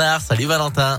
Salut 0.00 0.46
Valentin. 0.46 0.98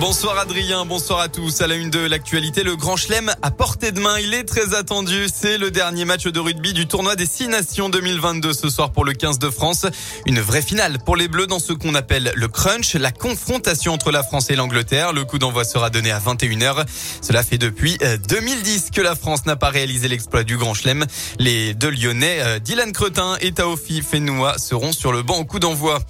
Bonsoir 0.00 0.36
Adrien, 0.38 0.84
bonsoir 0.84 1.20
à 1.20 1.28
tous. 1.28 1.60
À 1.60 1.68
la 1.68 1.76
une 1.76 1.88
de 1.88 2.00
l'actualité, 2.00 2.64
le 2.64 2.74
Grand 2.74 2.96
Chelem 2.96 3.32
à 3.42 3.52
portée 3.52 3.92
de 3.92 4.00
main. 4.00 4.18
Il 4.18 4.34
est 4.34 4.42
très 4.42 4.74
attendu. 4.74 5.28
C'est 5.32 5.56
le 5.56 5.70
dernier 5.70 6.04
match 6.04 6.24
de 6.24 6.40
rugby 6.40 6.72
du 6.72 6.88
tournoi 6.88 7.14
des 7.14 7.26
Six 7.26 7.46
Nations 7.46 7.88
2022 7.88 8.52
ce 8.52 8.68
soir 8.68 8.90
pour 8.90 9.04
le 9.04 9.12
15 9.12 9.38
de 9.38 9.50
France. 9.50 9.86
Une 10.26 10.40
vraie 10.40 10.62
finale 10.62 10.98
pour 10.98 11.14
les 11.14 11.28
Bleus 11.28 11.46
dans 11.46 11.60
ce 11.60 11.72
qu'on 11.72 11.94
appelle 11.94 12.32
le 12.34 12.48
crunch, 12.48 12.94
la 12.94 13.12
confrontation 13.12 13.92
entre 13.92 14.10
la 14.10 14.24
France 14.24 14.50
et 14.50 14.56
l'Angleterre. 14.56 15.12
Le 15.12 15.24
coup 15.24 15.38
d'envoi 15.38 15.64
sera 15.64 15.90
donné 15.90 16.10
à 16.10 16.18
21h. 16.18 16.84
Cela 17.22 17.44
fait 17.44 17.58
depuis 17.58 17.96
2010 18.28 18.86
euh, 18.86 18.90
que 18.96 19.00
la 19.00 19.14
France 19.14 19.46
n'a 19.46 19.54
pas 19.54 19.70
réalisé 19.70 20.08
l'exploit 20.08 20.42
du 20.42 20.56
Grand 20.56 20.74
Chelem. 20.74 21.06
Les 21.38 21.72
deux 21.72 21.90
Lyonnais, 21.90 22.38
euh, 22.40 22.58
Dylan 22.58 22.92
Cretin 22.92 23.36
et 23.40 23.52
Taofi 23.52 24.02
Fenoua 24.02 24.58
seront 24.58 24.92
sur 24.92 25.12
le 25.12 25.22
banc 25.22 25.38
au 25.38 25.44
coup 25.44 25.60
d'envoi. 25.60 26.00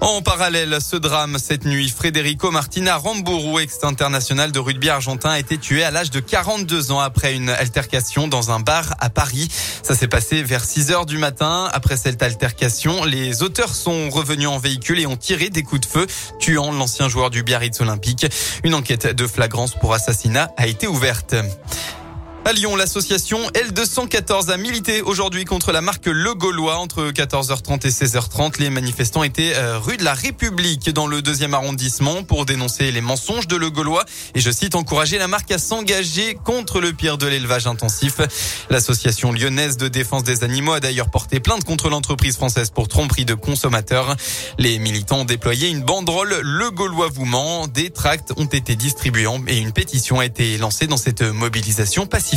En 0.00 0.22
parallèle, 0.22 0.78
ce 0.80 0.96
drame 0.96 1.36
cette 1.38 1.66
nuit, 1.66 1.90
Federico 1.90 2.50
Martina 2.50 2.96
Rambourou, 2.96 3.58
ex-international 3.58 4.50
de 4.50 4.58
rugby 4.58 4.88
argentin, 4.88 5.30
a 5.30 5.38
été 5.38 5.58
tué 5.58 5.84
à 5.84 5.90
l'âge 5.90 6.10
de 6.10 6.20
42 6.20 6.90
ans 6.90 7.00
après 7.00 7.34
une 7.34 7.50
altercation 7.50 8.26
dans 8.26 8.50
un 8.50 8.60
bar 8.60 8.94
à 8.98 9.10
Paris. 9.10 9.48
Ça 9.82 9.94
s'est 9.94 10.08
passé 10.08 10.42
vers 10.42 10.64
6 10.64 10.90
heures 10.90 11.04
du 11.04 11.18
matin. 11.18 11.68
Après 11.72 11.98
cette 11.98 12.22
altercation, 12.22 13.04
les 13.04 13.42
auteurs 13.42 13.74
sont 13.74 14.08
revenus 14.08 14.48
en 14.48 14.58
véhicule 14.58 15.00
et 15.00 15.06
ont 15.06 15.16
tiré 15.16 15.50
des 15.50 15.62
coups 15.62 15.82
de 15.82 15.86
feu, 15.86 16.06
tuant 16.38 16.72
l'ancien 16.72 17.08
joueur 17.08 17.28
du 17.28 17.42
Biarritz 17.42 17.78
Olympique. 17.80 18.26
Une 18.64 18.74
enquête 18.74 19.06
de 19.14 19.26
flagrance 19.26 19.74
pour 19.74 19.92
assassinat 19.92 20.50
a 20.56 20.66
été 20.66 20.86
ouverte. 20.86 21.34
À 22.46 22.54
Lyon, 22.54 22.74
l'association 22.74 23.38
L214 23.48 24.50
a 24.50 24.56
milité 24.56 25.02
aujourd'hui 25.02 25.44
contre 25.44 25.72
la 25.72 25.82
marque 25.82 26.06
Le 26.06 26.34
Gaulois 26.34 26.78
entre 26.78 27.10
14h30 27.10 27.86
et 27.86 27.90
16h30. 27.90 28.58
Les 28.58 28.70
manifestants 28.70 29.22
étaient 29.22 29.52
euh, 29.54 29.78
rue 29.78 29.98
de 29.98 30.04
la 30.04 30.14
République 30.14 30.88
dans 30.88 31.06
le 31.06 31.20
deuxième 31.20 31.52
arrondissement 31.52 32.22
pour 32.22 32.46
dénoncer 32.46 32.92
les 32.92 33.02
mensonges 33.02 33.46
de 33.46 33.56
Le 33.56 33.68
Gaulois 33.68 34.06
et 34.34 34.40
je 34.40 34.50
cite 34.50 34.74
encourager 34.74 35.18
la 35.18 35.28
marque 35.28 35.50
à 35.50 35.58
s'engager 35.58 36.34
contre 36.34 36.80
le 36.80 36.94
pire 36.94 37.18
de 37.18 37.26
l'élevage 37.26 37.66
intensif. 37.66 38.16
L'association 38.70 39.32
lyonnaise 39.32 39.76
de 39.76 39.88
défense 39.88 40.24
des 40.24 40.42
animaux 40.42 40.72
a 40.72 40.80
d'ailleurs 40.80 41.10
porté 41.10 41.40
plainte 41.40 41.64
contre 41.64 41.90
l'entreprise 41.90 42.36
française 42.36 42.70
pour 42.70 42.88
tromperie 42.88 43.26
de 43.26 43.34
consommateurs. 43.34 44.16
Les 44.58 44.78
militants 44.78 45.20
ont 45.20 45.24
déployé 45.26 45.68
une 45.68 45.82
banderole 45.82 46.40
Le 46.42 46.70
Gaulois 46.70 47.10
vous 47.12 47.26
ment. 47.26 47.68
Des 47.68 47.90
tracts 47.90 48.32
ont 48.38 48.46
été 48.46 48.76
distribués 48.76 49.28
et 49.46 49.58
une 49.58 49.72
pétition 49.72 50.20
a 50.20 50.24
été 50.24 50.56
lancée 50.56 50.86
dans 50.86 50.96
cette 50.96 51.20
mobilisation 51.20 52.06
pacifique. 52.06 52.29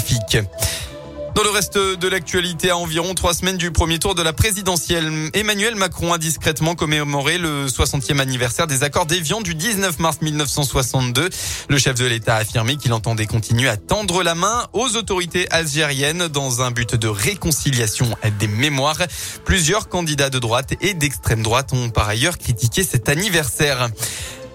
Dans 1.36 1.44
le 1.44 1.50
reste 1.50 1.78
de 1.78 2.08
l'actualité, 2.08 2.70
à 2.70 2.78
environ 2.78 3.16
trois 3.16 3.34
semaines 3.34 3.58
du 3.58 3.72
premier 3.72 3.98
tour 3.98 4.14
de 4.14 4.22
la 4.22 4.34
présidentielle, 4.34 5.12
Emmanuel 5.34 5.76
Macron 5.76 6.14
a 6.14 6.20
discrètement 6.20 6.76
commémoré 6.76 7.40
le 7.40 7.66
60e 7.66 8.20
anniversaire 8.20 8.68
des 8.68 8.84
accords 8.84 9.08
d'Évian 9.08 9.42
du 9.42 9.56
19 9.56 9.98
mars 10.00 10.18
1962. 10.22 11.30
Le 11.70 11.78
chef 11.78 11.96
de 11.96 12.06
l'État 12.06 12.36
a 12.36 12.40
affirmé 12.40 12.76
qu'il 12.76 12.94
entendait 12.94 13.26
continuer 13.26 13.68
à 13.68 13.78
tendre 13.78 14.22
la 14.22 14.36
main 14.36 14.68
aux 14.74 14.96
autorités 14.96 15.50
algériennes 15.52 16.28
dans 16.28 16.62
un 16.62 16.70
but 16.70 16.96
de 16.96 17.08
réconciliation 17.08 18.08
des 18.40 18.48
mémoires. 18.48 19.02
Plusieurs 19.44 19.90
candidats 19.90 20.30
de 20.30 20.40
droite 20.40 20.74
et 20.82 20.94
d'extrême 20.94 21.42
droite 21.42 21.74
ont 21.74 21.90
par 21.90 22.10
ailleurs 22.10 22.38
critiqué 22.38 22.84
cet 22.84 23.10
anniversaire. 23.10 23.90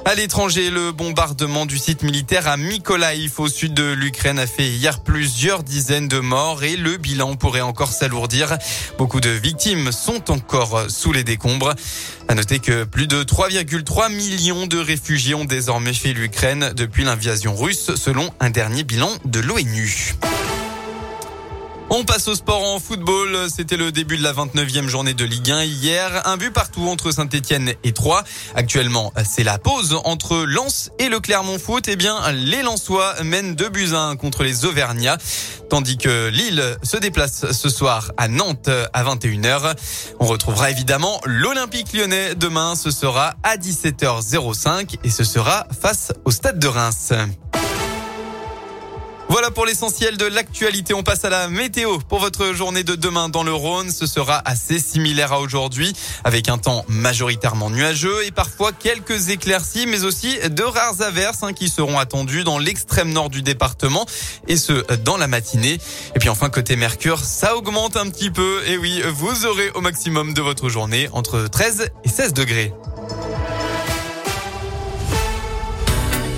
À 0.08 0.14
l'étranger, 0.14 0.70
le 0.70 0.90
bombardement 0.90 1.66
du 1.66 1.76
site 1.76 2.02
militaire 2.02 2.48
à 2.48 2.56
Mykolaiv 2.56 3.38
au 3.40 3.46
sud 3.46 3.74
de 3.74 3.92
l'Ukraine 3.92 4.38
a 4.38 4.46
fait 4.46 4.66
hier 4.66 5.00
plusieurs 5.00 5.62
dizaines 5.62 6.08
de 6.08 6.18
morts 6.18 6.64
et 6.64 6.76
le 6.78 6.96
bilan 6.96 7.36
pourrait 7.36 7.60
encore 7.60 7.92
s'alourdir. 7.92 8.56
Beaucoup 8.96 9.20
de 9.20 9.28
victimes 9.28 9.92
sont 9.92 10.30
encore 10.30 10.86
sous 10.88 11.12
les 11.12 11.24
décombres. 11.24 11.74
À 12.26 12.34
noter 12.34 12.58
que 12.58 12.84
plus 12.84 13.06
de 13.06 13.22
3,3 13.22 14.10
millions 14.10 14.66
de 14.66 14.78
réfugiés 14.78 15.34
ont 15.34 15.44
désormais 15.44 15.92
fait 15.92 16.14
l'Ukraine 16.14 16.72
depuis 16.74 17.04
l'invasion 17.04 17.54
russe 17.54 17.94
selon 17.94 18.30
un 18.40 18.48
dernier 18.48 18.84
bilan 18.84 19.10
de 19.26 19.40
l'ONU. 19.40 20.14
On 21.90 22.04
passe 22.04 22.28
au 22.28 22.34
sport 22.34 22.62
en 22.64 22.80
football. 22.80 23.48
C'était 23.54 23.78
le 23.78 23.90
début 23.90 24.18
de 24.18 24.22
la 24.22 24.34
29e 24.34 24.88
journée 24.88 25.14
de 25.14 25.24
Ligue 25.24 25.50
1 25.50 25.64
hier. 25.64 26.22
Un 26.26 26.36
but 26.36 26.52
partout 26.52 26.86
entre 26.86 27.12
Saint-Etienne 27.12 27.72
et 27.82 27.92
Troyes. 27.92 28.22
Actuellement, 28.54 29.10
c'est 29.24 29.42
la 29.42 29.58
pause 29.58 29.98
entre 30.04 30.36
Lens 30.44 30.90
et 30.98 31.08
le 31.08 31.18
Clermont 31.18 31.58
Foot. 31.58 31.88
Eh 31.88 31.96
bien, 31.96 32.30
les 32.32 32.60
Lensois 32.62 33.14
mènent 33.24 33.54
2 33.54 33.68
buts 33.70 33.94
à 33.94 34.02
1 34.02 34.16
contre 34.16 34.44
les 34.44 34.66
Auvergnats. 34.66 35.16
Tandis 35.70 35.96
que 35.96 36.28
Lille 36.28 36.76
se 36.82 36.98
déplace 36.98 37.52
ce 37.52 37.70
soir 37.70 38.12
à 38.18 38.28
Nantes 38.28 38.68
à 38.92 39.04
21h. 39.04 39.74
On 40.20 40.26
retrouvera 40.26 40.70
évidemment 40.70 41.22
l'Olympique 41.24 41.94
lyonnais 41.94 42.34
demain. 42.34 42.74
Ce 42.76 42.90
sera 42.90 43.34
à 43.42 43.56
17h05 43.56 44.98
et 45.04 45.10
ce 45.10 45.24
sera 45.24 45.66
face 45.80 46.12
au 46.26 46.30
Stade 46.30 46.58
de 46.58 46.68
Reims. 46.68 47.12
Voilà 49.30 49.50
pour 49.50 49.66
l'essentiel 49.66 50.16
de 50.16 50.24
l'actualité. 50.24 50.94
On 50.94 51.02
passe 51.02 51.24
à 51.26 51.28
la 51.28 51.48
météo 51.48 51.98
pour 52.08 52.18
votre 52.18 52.54
journée 52.54 52.82
de 52.82 52.94
demain 52.94 53.28
dans 53.28 53.42
le 53.42 53.52
Rhône. 53.52 53.90
Ce 53.90 54.06
sera 54.06 54.40
assez 54.46 54.78
similaire 54.78 55.34
à 55.34 55.40
aujourd'hui 55.40 55.92
avec 56.24 56.48
un 56.48 56.56
temps 56.56 56.86
majoritairement 56.88 57.68
nuageux 57.68 58.24
et 58.24 58.30
parfois 58.30 58.72
quelques 58.72 59.28
éclaircies, 59.28 59.86
mais 59.86 60.04
aussi 60.04 60.38
de 60.48 60.62
rares 60.62 61.02
averses 61.02 61.42
hein, 61.42 61.52
qui 61.52 61.68
seront 61.68 61.98
attendues 61.98 62.42
dans 62.42 62.58
l'extrême 62.58 63.12
nord 63.12 63.28
du 63.28 63.42
département 63.42 64.06
et 64.46 64.56
ce 64.56 64.94
dans 65.04 65.18
la 65.18 65.26
matinée. 65.26 65.78
Et 66.16 66.18
puis 66.18 66.30
enfin 66.30 66.48
côté 66.48 66.76
Mercure, 66.76 67.20
ça 67.20 67.54
augmente 67.54 67.98
un 67.98 68.08
petit 68.08 68.30
peu. 68.30 68.62
Et 68.66 68.78
oui, 68.78 69.02
vous 69.12 69.44
aurez 69.44 69.70
au 69.74 69.82
maximum 69.82 70.32
de 70.32 70.40
votre 70.40 70.70
journée 70.70 71.10
entre 71.12 71.48
13 71.48 71.90
et 72.02 72.08
16 72.08 72.32
degrés. 72.32 72.72